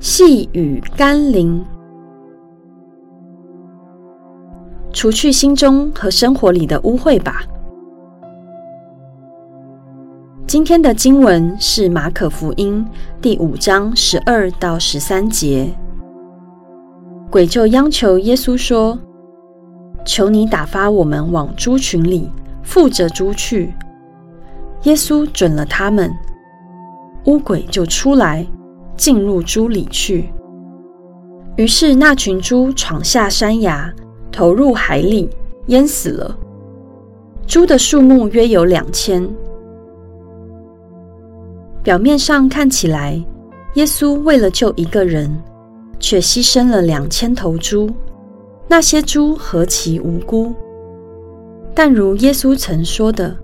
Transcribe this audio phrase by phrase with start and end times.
[0.00, 1.64] 细雨甘霖，
[4.92, 7.42] 除去心中和生活里的污秽吧。
[10.46, 12.86] 今天的经文是马可福音
[13.20, 15.68] 第五章十二到十三节。
[17.28, 18.96] 鬼就央求耶稣说
[20.06, 22.30] ：“求你打发我们往猪群里，
[22.62, 23.74] 附着猪去。”
[24.84, 26.08] 耶稣准了他们，
[27.24, 28.46] 污鬼就出来，
[28.98, 30.28] 进入猪里去。
[31.56, 33.90] 于是那群猪闯下山崖，
[34.30, 35.30] 投入海里，
[35.68, 36.38] 淹死了。
[37.46, 39.26] 猪的数目约有两千。
[41.82, 43.18] 表面上看起来，
[43.74, 45.34] 耶稣为了救一个人。
[46.00, 47.90] 却牺牲了两千头猪，
[48.68, 50.54] 那些猪何其无辜！
[51.74, 53.36] 但如耶稣曾说的：“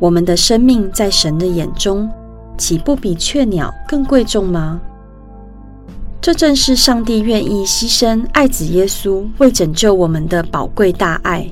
[0.00, 2.08] 我们的生命在神的眼中，
[2.56, 4.80] 岂不比雀鸟更贵重吗？”
[6.20, 11.46] 这正是上帝愿意牺牲爱子耶稣为拯救我们的宝贵大爱，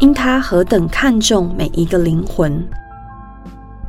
[0.00, 2.66] 因他何等看重每一个灵魂。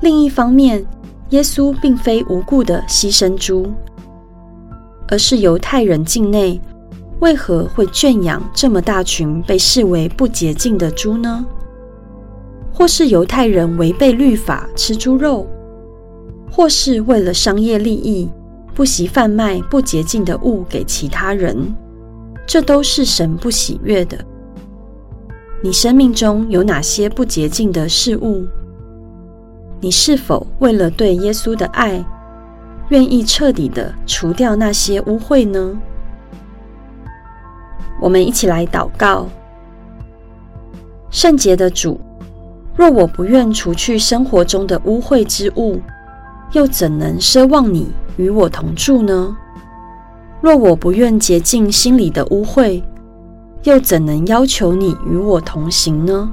[0.02, 0.86] 另一方面，
[1.30, 3.72] 耶稣并非无故的牺牲猪。
[5.09, 6.59] 而是犹太人境内
[7.20, 11.46] 为何会圈养这么大群被视为不洁净的猪呢？
[12.73, 15.48] 或是犹太人违背律法吃猪肉，
[16.56, 18.30] 或是为了商业利益
[18.76, 21.73] 不惜贩卖不洁净的物给其他人，
[22.46, 24.16] 这都是神不喜悦的。
[25.64, 28.46] 你生命中有哪些不洁净的事物？
[29.81, 32.06] 你是否为了对耶稣的爱，
[32.90, 35.76] 愿意彻底的除掉那些污秽呢？
[38.00, 39.28] 我们一起来祷告：
[41.09, 42.00] 圣洁的主，
[42.76, 45.81] 若我不愿除去生活中的污秽之物，
[46.54, 49.36] 又怎能奢望你与我同住呢？
[50.40, 52.84] 若我不愿洁净心里的污秽，
[53.64, 56.30] 又怎能要求你与我同行呢？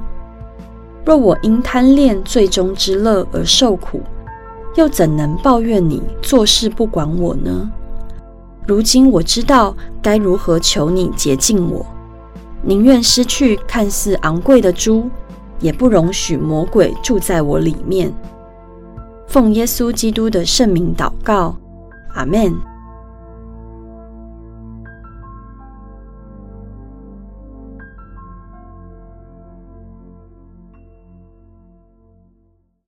[1.03, 4.01] 若我因贪恋最终之乐而受苦，
[4.75, 7.71] 又怎能抱怨你做事不管我呢？
[8.67, 11.83] 如今我知道该如何求你洁净我，
[12.61, 15.09] 宁愿失去看似昂贵的猪，
[15.59, 18.13] 也不容许魔鬼住在我里面。
[19.31, 21.55] 奉耶稣基督的圣名祷告，
[22.15, 22.70] 阿门。